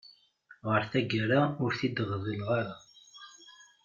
Ɣer 0.69 0.81
tagara 0.91 1.41
ur 1.63 1.71
t-id-ɣḍileɣ 1.79 2.49
ara. 2.59 2.75